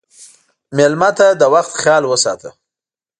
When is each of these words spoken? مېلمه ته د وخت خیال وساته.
مېلمه 0.75 1.09
ته 1.17 1.27
د 1.39 1.43
وخت 1.53 1.71
خیال 1.81 2.03
وساته. 2.07 2.49